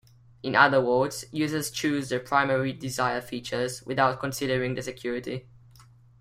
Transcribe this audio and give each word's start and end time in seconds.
In 0.41 0.55
other 0.55 0.81
words, 0.81 1.25
users 1.31 1.69
choose 1.69 2.09
their 2.09 2.19
primary 2.19 2.73
desire 2.73 3.21
features 3.21 3.83
without 3.83 4.19
considering 4.19 4.73
the 4.73 4.81
security. 4.81 5.47